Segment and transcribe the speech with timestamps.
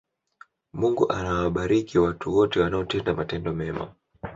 [0.73, 3.95] mungu anawabariki watu wote wanaotenda matendo mema